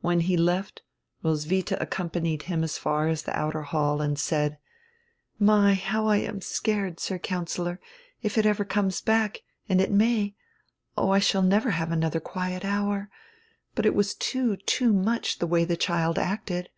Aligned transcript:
When 0.00 0.18
he 0.22 0.36
left, 0.36 0.82
Roswitha 1.22 1.76
accom 1.78 2.10
panied 2.10 2.42
him 2.42 2.64
as 2.64 2.76
far 2.76 3.06
as 3.06 3.22
the 3.22 3.38
outer 3.38 3.62
hall 3.62 4.00
and 4.02 4.18
said: 4.18 4.58
"My, 5.38 5.74
how 5.74 6.08
I 6.08 6.16
am 6.16 6.40
scared, 6.40 6.98
Sir 6.98 7.20
Councillor; 7.20 7.78
if 8.20 8.36
it 8.36 8.44
ever 8.46 8.64
comes 8.64 9.00
hack, 9.06 9.44
and 9.68 9.80
it 9.80 9.92
may— 9.92 10.34
oh, 10.98 11.10
I 11.10 11.20
shall 11.20 11.42
never 11.42 11.70
have 11.70 11.92
another 11.92 12.18
quiet 12.18 12.64
hour. 12.64 13.10
But 13.76 13.86
it 13.86 13.94
was 13.94 14.16
too, 14.16 14.56
too 14.56 14.92
much, 14.92 15.38
the 15.38 15.46
way 15.46 15.64
the 15.64 15.76
child 15.76 16.18
acted. 16.18 16.70